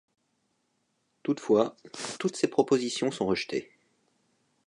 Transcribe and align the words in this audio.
Toutefois 1.21 1.77
toutes 2.17 2.35
ces 2.35 2.47
propositions 2.47 3.11
sont 3.11 3.27
rejetées. 3.27 3.69